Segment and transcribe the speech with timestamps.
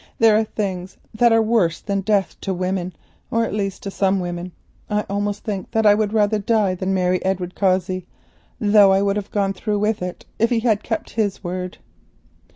[0.17, 2.91] there are things that are worse than death to women,
[3.29, 4.51] or, at least, to some women.
[4.89, 8.07] I almost think that I would rather die than marry Edward Cossey,
[8.59, 11.77] though I should have gone through with it if he had kept his word."